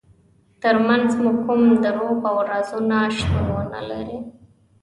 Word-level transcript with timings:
ترمنځ 0.61 1.09
مو 1.21 1.31
کوم 1.43 1.61
دروغ 1.83 2.17
او 2.31 2.37
رازونه 2.49 2.97
شتون 3.15 3.45
ونلري. 3.55 4.17